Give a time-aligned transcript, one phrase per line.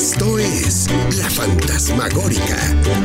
[0.00, 0.86] Esto es
[1.18, 2.54] La Fantasmagórica,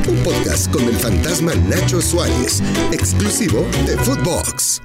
[0.07, 4.79] un podcast con el fantasma Nacho Suárez, exclusivo de Footbox.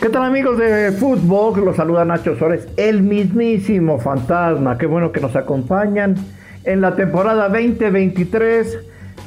[0.00, 1.58] ¿Qué tal amigos de Footbox?
[1.58, 4.78] Los saluda Nacho Suárez, el mismísimo fantasma.
[4.78, 6.14] Qué bueno que nos acompañan
[6.62, 8.78] en la temporada 2023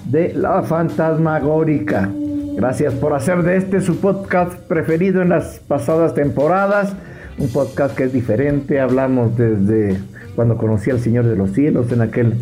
[0.05, 2.09] de La Fantasmagórica.
[2.55, 6.93] Gracias por hacer de este su podcast preferido en las pasadas temporadas.
[7.37, 8.79] Un podcast que es diferente.
[8.79, 9.97] Hablamos desde
[10.35, 12.33] cuando conocí al Señor de los Cielos en aquel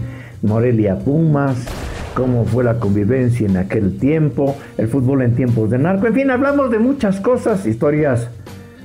[0.41, 1.65] Morelia Pumas,
[2.13, 6.07] cómo fue la convivencia en aquel tiempo, el fútbol en tiempos de narco.
[6.07, 8.29] En fin, hablamos de muchas cosas, historias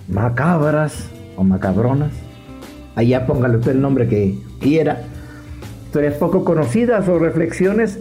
[0.09, 2.13] macabras o macabronas.
[2.95, 5.03] Allá póngale usted el nombre que quiera.
[5.87, 8.01] Historias poco conocidas o reflexiones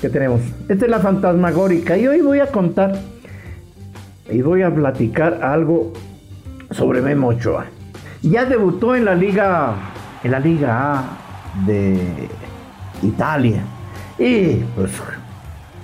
[0.00, 0.40] que tenemos.
[0.68, 2.98] Esta es la fantasmagórica y hoy voy a contar
[4.30, 5.92] y voy a platicar algo
[6.70, 7.66] sobre Memo Ochoa.
[8.22, 9.93] Ya debutó en la Liga
[10.24, 11.04] en la Liga A
[11.66, 12.28] de
[13.02, 13.62] Italia
[14.18, 14.90] y pues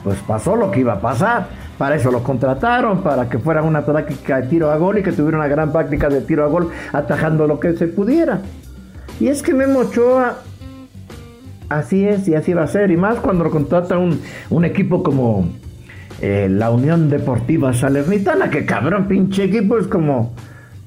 [0.03, 1.49] pues pasó lo que iba a pasar.
[1.77, 5.13] Para eso lo contrataron, para que fuera una práctica de tiro a gol y que
[5.13, 8.41] tuviera una gran práctica de tiro a gol atajando lo que se pudiera.
[9.19, 10.39] Y es que Memo Ochoa
[11.71, 12.91] Así es y así va a ser.
[12.91, 15.49] Y más cuando lo contrata un, un equipo como
[16.21, 20.35] eh, la Unión Deportiva Salernitana, que cabrón, pinche equipo es como,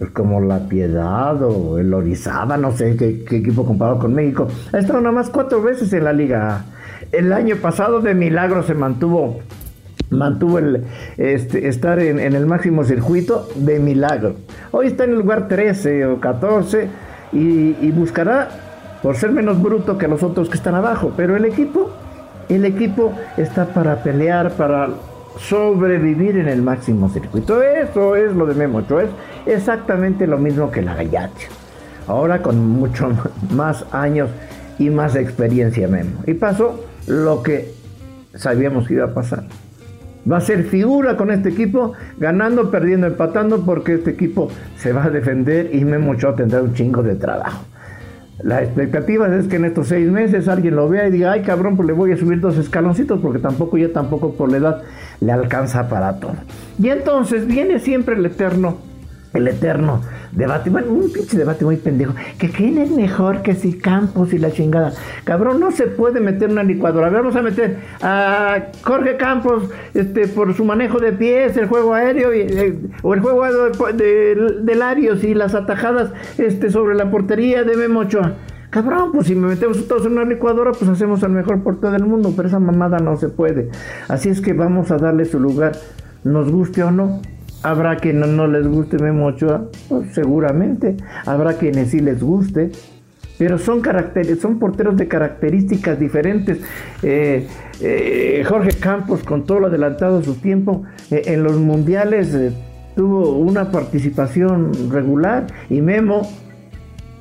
[0.04, 4.48] es como la Piedad o el Orizaba, no sé qué, equipo comparado con México.
[4.72, 6.66] Ha estado nada más cuatro veces en la Liga.
[7.12, 9.40] El año pasado de milagro se mantuvo
[10.10, 10.60] mantuvo
[11.18, 14.36] este, estar en, el máximo circuito de milagro.
[14.72, 16.88] Hoy está en el lugar 13 o 14
[17.32, 18.50] y, buscará
[19.02, 21.14] por ser menos bruto que los otros que están abajo.
[21.18, 21.92] Pero el equipo,
[22.48, 24.90] el equipo está para pelear, para
[25.40, 27.62] sobrevivir en el máximo circuito.
[27.62, 29.10] Eso es lo de Memo es
[29.46, 31.48] exactamente lo mismo que la Gallate.
[32.08, 33.12] Ahora con mucho
[33.52, 34.30] más años
[34.80, 36.24] y más experiencia Memo.
[36.26, 37.72] Y pasó lo que
[38.36, 39.44] sabíamos que iba a pasar.
[40.30, 45.06] Va a ser figura con este equipo, ganando, perdiendo, empatando, porque este equipo se va
[45.06, 47.66] a defender y Memo Ochoa tendrá un chingo de trabajo.
[48.42, 51.76] La expectativa es que en estos seis meses alguien lo vea y diga, ay cabrón,
[51.76, 54.82] pues le voy a subir dos escaloncitos porque tampoco ya tampoco por la edad
[55.20, 56.36] le alcanza para todo.
[56.80, 58.78] Y entonces viene siempre el eterno
[59.34, 60.02] el eterno
[60.32, 64.40] debate, bueno, un pinche debate muy pendejo, que quién es mejor que si Campos y
[64.40, 64.94] la chingada.
[65.24, 67.10] Cabrón, no se puede meter una licuadora.
[67.10, 72.34] Vamos a meter a Jorge Campos este, por su manejo de pies, el juego aéreo
[72.34, 73.44] y, eh, o el juego
[73.94, 78.34] de, de, Larios y las atajadas este, sobre la portería de Memo Ochoa.
[78.70, 82.06] Cabrón, pues si me metemos todos en una licuadora, pues hacemos al mejor portero del
[82.06, 83.70] mundo, pero esa mamada no se puede.
[84.08, 85.74] Así es que vamos a darle su lugar,
[86.24, 87.22] nos guste o no.
[87.64, 90.98] Habrá quien no, les guste Memo Ochoa, pues, seguramente.
[91.26, 92.72] Habrá quienes sí les guste.
[93.38, 93.82] Pero son,
[94.60, 96.60] porteros de características diferentes.
[97.02, 97.48] Eh,
[97.82, 102.38] eh, Jorge Campos, con todo lo adelantado de su tiempo, eh, en los mundiales
[102.96, 106.22] tuvo una participación regular y Memo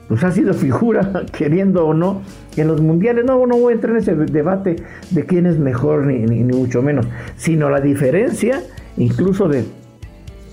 [0.09, 2.21] pues ha sido figura, queriendo o no,
[2.57, 3.25] en los mundiales.
[3.25, 4.77] No, no voy a entrar en ese debate
[5.11, 8.61] de quién es mejor, ni, ni mucho menos, sino la diferencia
[8.99, 9.65] incluso de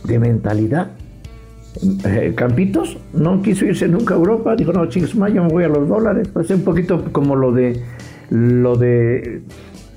[0.03, 0.91] de mentalidad.
[2.05, 5.67] Eh, Campitos no quiso irse nunca a Europa, dijo, no, chicos, yo me voy a
[5.69, 6.27] los dólares.
[6.33, 7.81] Pues un poquito como lo de
[8.29, 9.41] lo de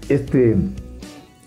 [0.09, 0.57] este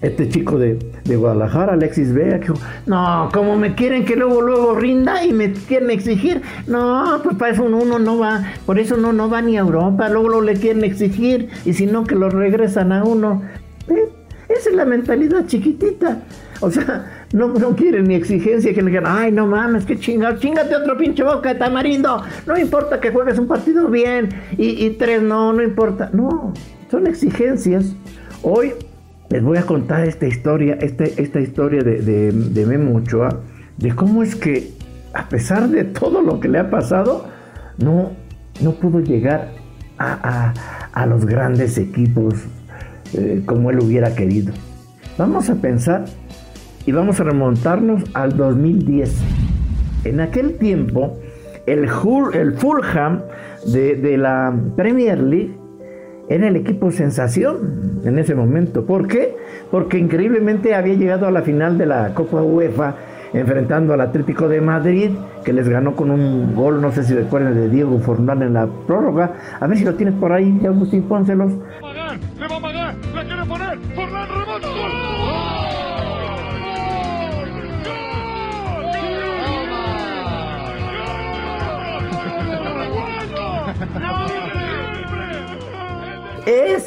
[0.02, 4.76] este chico de, Guadalajara, Alexis Vega, que dijo, no, como me quieren que luego, luego
[4.76, 9.14] rinda y me quieren exigir, no, pues para eso uno no va, por eso no,
[9.14, 12.30] no va ni a Europa, luego lo le quieren exigir y si no que lo
[12.30, 13.42] regresan a uno.
[13.88, 14.10] ¿Eh?
[14.50, 16.20] Esa es la mentalidad chiquitita.
[16.62, 20.38] O sea, no, no quieren ni exigencia que le digan, ay, no mames, qué chingado,
[20.40, 22.24] chingate otro pinche boca de tamarindo.
[22.48, 26.10] No importa que juegues un partido bien y, tres no, no importa.
[26.14, 26.54] No,
[26.90, 27.94] son exigencias.
[28.42, 28.72] Hoy
[29.30, 33.42] les voy a contar esta historia, este, esta historia de, de, de Memo Ochoa,
[33.76, 34.72] de cómo es que,
[35.14, 37.28] a pesar de todo lo que le ha pasado,
[37.78, 38.14] no,
[38.62, 39.52] no pudo llegar
[39.98, 40.54] a,
[40.94, 42.36] a, los grandes equipos
[43.14, 44.54] eh, como él hubiera querido.
[45.18, 46.06] Vamos a pensar
[46.86, 49.22] y vamos a remontarnos al 2010.
[50.04, 51.18] En aquel tiempo,
[51.66, 51.90] el,
[52.34, 53.22] el Fulham
[53.66, 55.58] de, la Premier League
[56.30, 58.86] era el equipo sensación en ese momento.
[58.86, 59.36] ¿Por qué?
[59.72, 62.96] Porque increíblemente había llegado a la final de la Copa UEFA
[63.34, 65.10] enfrentando al Atlético de Madrid,
[65.44, 68.68] que les ganó con un gol, no sé si recuerdan, de Diego Forlán en la
[68.88, 69.34] prórroga.
[69.60, 71.52] A ver si lo tienes por ahí, Agustín, pónselos.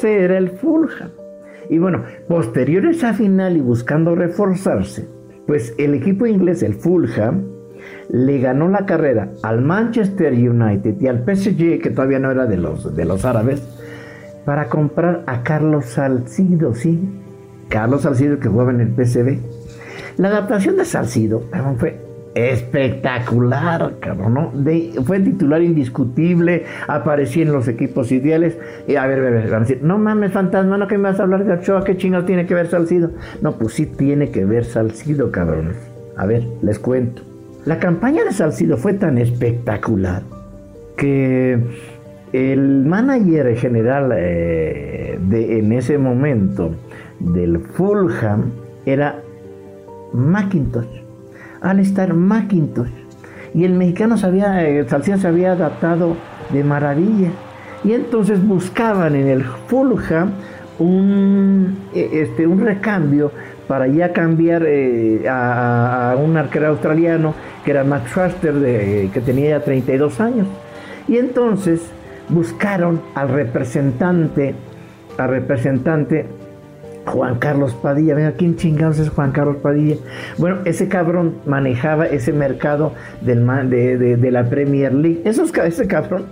[0.03, 1.11] Era el Fulham.
[1.69, 5.07] Y bueno, posterior a esa final y buscando reforzarse,
[5.45, 7.43] pues el equipo inglés, el Fulham,
[8.09, 12.57] le ganó la carrera al Manchester United y al PSG, que todavía no era de
[12.57, 13.61] los, de los árabes,
[14.45, 16.99] para comprar a Carlos Salcido, ¿sí?
[17.67, 19.37] Carlos Salcido que jugaba en el PSV.
[20.17, 21.43] La adaptación de Salcido
[21.77, 25.03] fue espectacular, cabrón, ¿no?
[25.03, 28.57] fue titular indiscutible, aparecía en los equipos ideales.
[28.87, 31.19] Y a ver, a ver, van a decir, no mames, fantasma, no que me vas
[31.19, 33.11] a hablar de Ochoa, ¿qué chingados tiene que ver Salcido?
[33.41, 35.73] No, pues sí tiene que ver Salcido, cabrón.
[36.17, 37.21] A ver, les cuento.
[37.65, 40.21] La campaña de Salcido fue tan espectacular
[40.95, 41.59] que
[42.33, 46.71] el manager general eh, de, en ese momento
[47.19, 48.51] del Fulham
[48.85, 49.21] era
[50.13, 51.08] McIntosh
[51.79, 52.89] estar McIntosh.
[53.53, 56.15] Y el mexicano sabía, el eh, se había adaptado
[56.51, 57.29] de maravilla.
[57.83, 60.31] Y entonces buscaban en el Fulham
[60.79, 63.31] un, eh, este, un recambio
[63.67, 67.33] para ya cambiar eh, a, un arquero australiano
[67.63, 70.47] que era Max Faster, de, que tenía ya 32 años.
[71.07, 71.81] Y entonces
[72.29, 74.55] buscaron al representante,
[75.17, 76.25] al representante
[77.09, 79.95] Juan Carlos Padilla, venga, ¿quién chingados es Juan Carlos Padilla?
[80.37, 83.35] Bueno, ese cabrón manejaba ese mercado de,
[84.31, 85.21] la Premier League.
[85.25, 86.25] Ese cabrón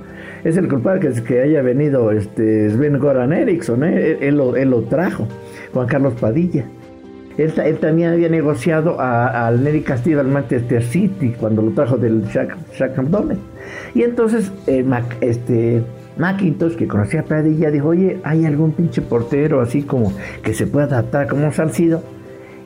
[0.43, 4.19] es el culpable que, haya venido este Sven Goran Eriksson, ¿eh?
[4.21, 5.27] él, lo, trajo,
[5.73, 6.65] Juan Carlos Padilla.
[7.37, 12.97] Él, también había negociado al Neri Castillo al Manchester City cuando lo trajo del Shaq,
[12.97, 13.37] Abdomen.
[13.93, 14.85] Y entonces, eh,
[15.21, 15.81] este,
[16.17, 20.67] Macintosh, que conocía a Padilla, dijo, oye, ¿hay algún pinche portero así como que se
[20.67, 22.03] pueda adaptar como Salcido?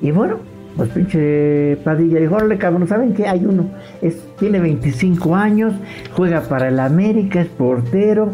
[0.02, 0.40] Y bueno,
[0.76, 3.28] pues pinche Padilla dijo, órale cabrón, ¿saben qué?
[3.28, 3.70] Hay uno,
[4.02, 5.74] es, tiene 25 años,
[6.16, 8.32] juega para el América, es portero,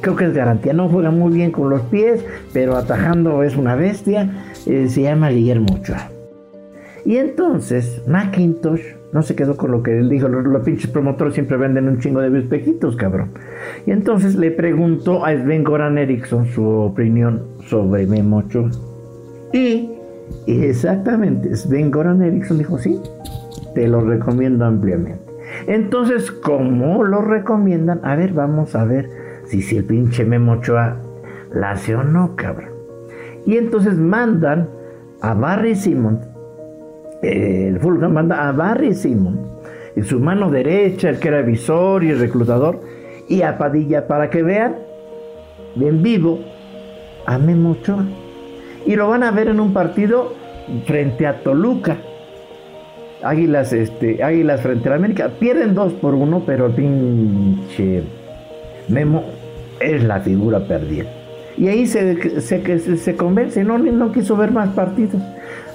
[0.00, 3.74] creo que es garantía, no juega muy bien con los pies, pero atajando es una
[3.74, 4.30] bestia,
[4.66, 6.10] eh, se llama Guillermo Ochoa.
[7.04, 10.28] Y entonces Macintosh no se quedó con lo que él dijo.
[10.28, 13.30] Los, pinches promotores siempre venden un chingo de espejitos, cabrón.
[13.86, 18.68] Y entonces le preguntó a Sven Goran Eriksson su opinión sobre Memocho.
[19.54, 19.90] Y,
[20.46, 23.00] y exactamente, Sven Goran Eriksson dijo: Sí,
[23.74, 25.24] te lo recomiendo ampliamente.
[25.66, 28.04] Entonces, ¿cómo lo recomiendan?
[28.04, 29.08] A ver, vamos a ver
[29.46, 30.98] si, si el pinche Memochoa
[31.54, 32.68] la hace o no, cabrón.
[33.46, 34.68] Y entonces mandan
[35.22, 36.35] a Barry Simon
[37.28, 39.38] el Fulham manda a Barry Simon,
[39.94, 42.80] y su mano derecha, el que era visor y reclutador,
[43.28, 44.76] y a Padilla para que vean
[45.80, 46.40] en vivo
[47.26, 47.76] a Memo
[48.86, 50.32] Y lo van a ver en un partido
[50.86, 51.96] frente a Toluca.
[53.22, 55.30] Águilas, este, Águilas frente a América.
[55.40, 58.02] Pierden dos por uno, pero pinche
[58.88, 59.24] Memo
[59.80, 61.25] es la figura perdida.
[61.56, 65.22] Y ahí se, se, se convence, no, no quiso ver más partidos.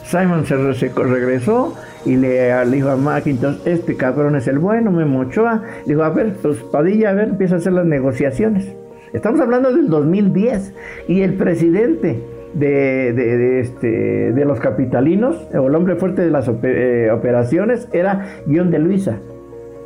[0.04, 1.74] Simon se, regresó
[2.06, 5.64] y le, dijo a McIntosh, este cabrón es el bueno, me mochoa.
[5.86, 8.76] Dijo, a ver, pues Padilla, a ver, empieza a hacer las negociaciones.
[9.14, 10.74] Estamos hablando del 2010
[11.08, 12.20] y el presidente
[12.54, 18.72] de, este, de los capitalinos, o el hombre fuerte de las eh, operaciones, era John
[18.72, 19.18] de Luisa.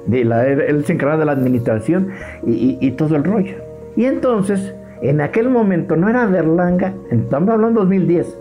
[0.08, 2.10] De la, él se encargaba de la administración
[2.46, 3.56] y, y todo el rollo.
[3.96, 8.38] Y entonces, en aquel momento no era Berlanga, estamos hablando del 2010,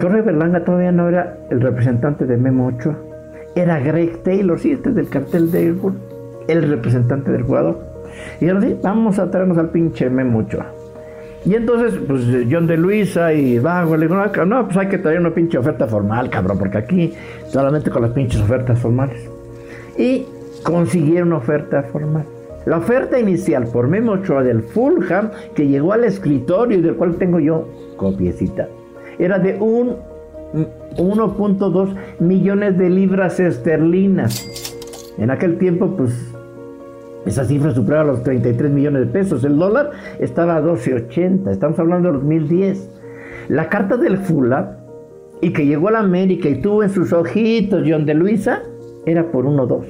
[0.00, 2.96] Torre Berlanga todavía no era el representante de Memo Ochoa.
[3.54, 5.74] Era Greg Taylor, sí, este es del cartel de
[6.48, 7.78] el representante del jugador.
[8.40, 10.66] Y ahora vamos a traernos al pinche Memo Ochoa.
[11.44, 15.20] Y entonces, pues John de Luisa y Vago le digo, no, pues hay que traer
[15.20, 17.14] una pinche oferta formal, cabrón, porque aquí
[17.48, 19.28] solamente con las pinches ofertas formales.
[19.98, 20.26] Y
[20.62, 22.24] consiguieron una oferta formal.
[22.66, 27.16] La oferta inicial por Memo Ochoa del Fulham, que llegó al escritorio y del cual
[27.16, 28.68] tengo yo copiecita
[29.20, 35.14] era de 1.2 millones de libras esterlinas.
[35.18, 36.34] En aquel tiempo, pues,
[37.26, 39.44] esa cifra superaba los 33 millones de pesos.
[39.44, 41.50] El dólar estaba a 12.80.
[41.50, 42.88] Estamos hablando de 2010.
[43.48, 44.78] La carta del Fula,
[45.42, 48.62] y que llegó a la América y tuvo en sus ojitos John de Luisa,
[49.04, 49.84] era por 1.2.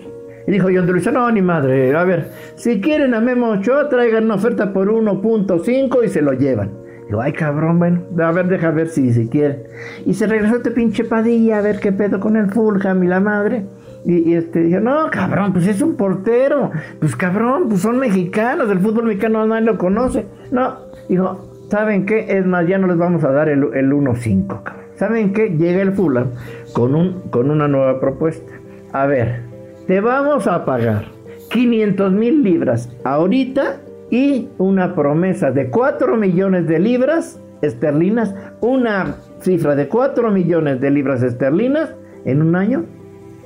[0.51, 4.73] Dijo John Luisa, no, ni madre, a ver, si quieren a Memo traigan una oferta
[4.73, 6.73] por 1.5 y se lo llevan.
[7.07, 9.65] Digo, ay cabrón, bueno, a ver, deja ver si, si quiere.
[10.07, 13.21] Y se regresó este pinche Padilla a ver qué pedo con el Fulham y la
[13.21, 13.65] madre.
[14.05, 16.73] Y, este dijo, no, cabrón, pues es un portero.
[16.99, 20.27] Pues cabrón, pues son mexicanos, el fútbol mexicano nadie lo conoce.
[20.51, 20.79] No,
[21.09, 22.27] dijo, ¿saben qué?
[22.39, 24.85] Es más, ya no les vamos a dar el, el 1-5, cabrón.
[24.97, 25.51] ¿Saben qué?
[25.51, 26.31] Llega el Fulham
[26.73, 28.53] con, un, con una nueva propuesta.
[28.93, 29.50] A ver,
[29.91, 31.07] te vamos a pagar
[31.51, 39.75] 500 mil libras ahorita y una promesa de 4 millones de libras esterlinas, una cifra
[39.75, 41.93] de 4 millones de libras esterlinas
[42.25, 42.85] en un año,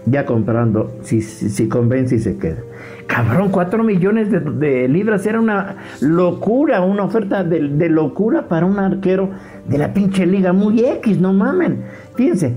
[0.04, 2.58] ya comprando, si, si, convence y se queda.
[3.06, 9.30] Cabrón, 4 millones de, libras era una locura, una oferta de, locura para un arquero
[9.66, 11.84] de la pinche liga muy X, no mamen.
[12.16, 12.54] Fíjense,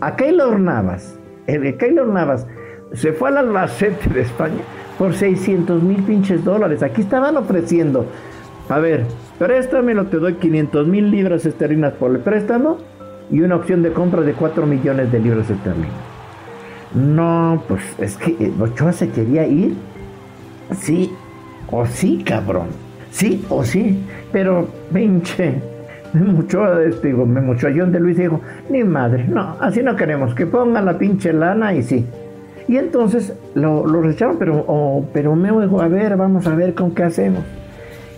[0.00, 1.16] a Keylor Navas,
[1.46, 2.44] el Keylor Navas
[2.92, 4.62] se fue al Albacete de España
[4.98, 6.82] por 600 mil pinches dólares.
[6.82, 8.06] Aquí estaban ofreciendo,
[8.68, 9.06] a ver,
[9.38, 12.78] préstamelo, te doy 500 mil libras esterlinas por el préstamo
[13.30, 15.92] y una opción de compra de 4 millones de libras esterlinas.
[16.94, 19.74] No, pues es que eh, Ochoa se quería ir.
[20.78, 21.12] Sí,
[21.70, 22.68] o sí, cabrón.
[23.10, 24.02] Sí o sí.
[24.32, 25.60] Pero, pinche.
[26.14, 28.40] mucho este, digo, me mucho John de Luis dijo,
[28.70, 32.06] ni madre, no, así no queremos, que pongan la pinche lana y sí.
[32.68, 37.04] Y entonces lo, rechazaron, pero, pero me dijo, a ver, vamos a ver con qué
[37.04, 37.42] hacemos.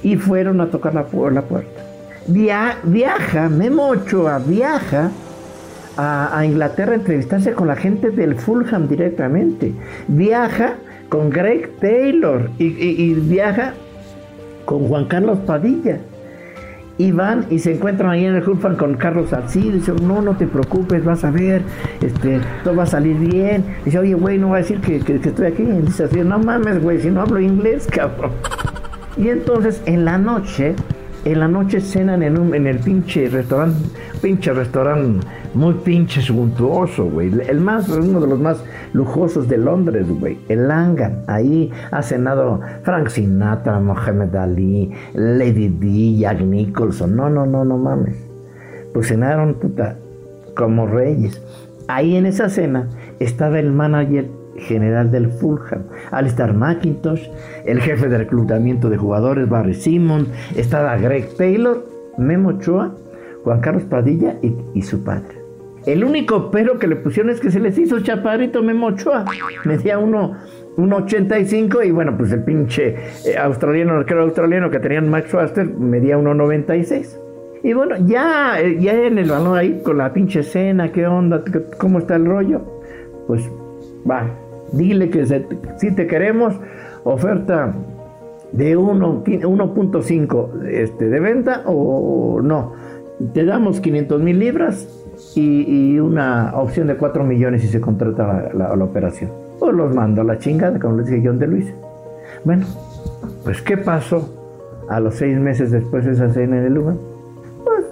[0.02, 1.82] Y fueron a tocar la, la puerta.
[2.26, 5.10] viaja, Memo Ochoa viaja
[5.96, 9.72] a, Inglaterra a entrevistarse con la gente del Fulham directamente.
[10.08, 10.74] Viaja
[11.08, 13.74] con Greg Taylor y viaja
[14.64, 15.98] con Juan Carlos Padilla
[17.00, 20.20] y van y se encuentran ahí en el Fulham con Carlos Salcido y dicen, no,
[20.20, 21.62] no te preocupes, vas a ver,
[22.02, 23.64] este, todo va a salir bien.
[23.86, 25.62] dice, oye, güey, no va a decir que, estoy aquí.
[25.62, 28.32] Y dice así, no mames, güey, si no hablo inglés, cabrón.
[29.16, 30.74] Y entonces, en la noche,
[31.24, 33.78] en la noche cenan en, un, en el pinche restaurante,
[34.20, 37.30] pinche restaurante muy pinche suntuoso, güey.
[37.48, 40.38] El más, uno de los más lujosos de Londres, güey.
[40.48, 41.22] El Langan.
[41.26, 47.16] Ahí ha cenado Frank Sinatra, Mohamed Ali, Lady D, Jack Nicholson.
[47.16, 48.16] No, no, no, no mames.
[48.94, 49.96] Pues cenaron, puta,
[50.56, 51.40] como reyes.
[51.88, 52.88] Ahí en esa cena
[53.18, 57.28] estaba el manager general del Fulham, Alistair McIntosh,
[57.64, 61.84] el jefe de reclutamiento de jugadores, Barry Simon, estaba Greg Taylor,
[62.18, 62.94] Memo Ochoa,
[63.42, 64.36] Juan Carlos Padilla
[64.74, 65.39] y su padre.
[65.86, 69.24] El único pero que le pusieron es que se les hizo chaparrito Memo Ochoa.
[69.64, 70.36] Medía uno,
[70.76, 72.96] 1.85 y bueno, pues el pinche
[73.26, 77.18] eh, australiano, arquero australiano que tenían Max Waster medía 1.96.
[77.62, 81.44] Y bueno, ya, eh, ya en el balón ahí con la pinche escena, ¿qué onda?
[81.78, 82.62] ¿Cómo está el rollo?
[83.26, 83.48] Pues
[84.10, 84.26] va,
[84.72, 85.26] dile que
[85.76, 86.54] si te queremos,
[87.04, 87.74] oferta
[88.52, 92.74] de 1.5 este, de venta o no.
[93.34, 94.99] Te damos 500 mil libras
[95.34, 99.30] y, una opción de 4 millones si se contrata la, operación.
[99.58, 101.74] Pues los mando a la chingada, como les dije John de Luis.
[102.44, 102.66] Bueno,
[103.44, 104.28] pues ¿qué pasó
[104.88, 106.96] a los seis meses después de esa cena en el lugar?
[107.64, 107.84] Pues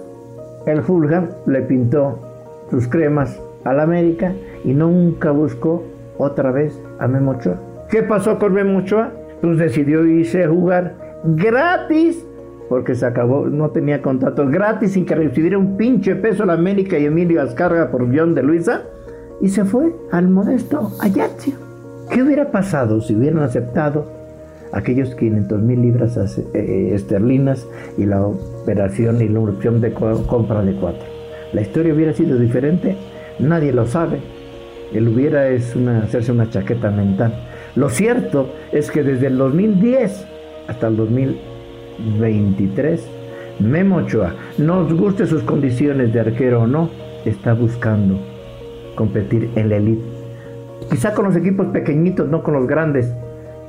[0.65, 2.19] el Fulham le pintó
[2.69, 4.33] sus cremas a la América
[4.63, 5.83] y nunca buscó
[6.17, 7.57] otra vez a Memo Ochoa.
[7.89, 9.11] ¿Qué pasó con Memo Ochoa?
[9.41, 12.25] Pues decidió irse a jugar gratis
[12.69, 16.99] porque se acabó, no tenía contrato gratis sin que recibiera un pinche peso la América
[16.99, 18.83] y Emilio Azcárraga por John de Luisa
[19.41, 21.55] y se fue al modesto Ajaccio.
[22.11, 24.05] ¿Qué hubiera pasado si hubieran aceptado
[24.71, 26.17] aquellos 500 mil libras
[26.53, 31.05] eh, esterlinas y la operación y la opción de compra de cuatro?
[31.53, 32.95] ¿La historia hubiera sido diferente?
[33.39, 34.19] Nadie lo sabe.
[34.93, 37.33] El hubiera es una, hacerse una chaqueta mental.
[37.75, 40.25] Lo cierto es que desde el 2010
[40.67, 41.48] hasta el 2000
[42.19, 43.09] 23.
[43.59, 46.89] Memo Ochoa, nos guste sus condiciones de arquero o no,
[47.25, 48.19] está buscando
[48.95, 50.03] competir en la elite.
[50.89, 53.13] Quizá con los equipos pequeñitos, no con los grandes,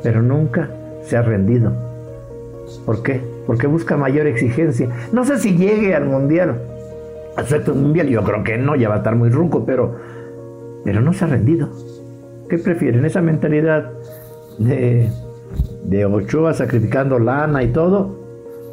[0.02, 0.70] pero nunca
[1.02, 1.72] se ha rendido.
[2.86, 3.20] ¿Por qué?
[3.46, 4.88] Porque busca mayor exigencia.
[5.12, 6.60] No sé si llegue al mundial.
[7.36, 9.96] Acepto un mundial, yo creo que no, ya va a estar muy ruco, pero,
[10.84, 11.68] pero no se ha rendido.
[12.48, 13.04] ¿Qué prefieren?
[13.04, 13.90] Esa mentalidad
[14.58, 15.08] de,
[15.84, 18.19] de Ochoa sacrificando lana y todo,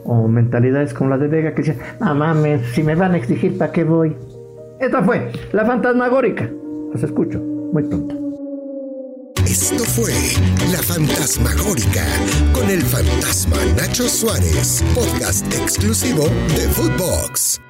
[0.05, 3.57] o mentalidades como la de Vega que decían, no mames, si me van a exigir,
[3.57, 4.15] ¿para qué voy?
[4.79, 6.49] Esta fue la fantasmagórica.
[6.93, 8.15] Los escucho muy pronto.
[9.45, 10.11] Esto fue
[10.71, 12.05] La Fantasmagórica
[12.53, 16.25] con el fantasma Nacho Suárez, podcast exclusivo
[16.55, 17.66] de Footbox.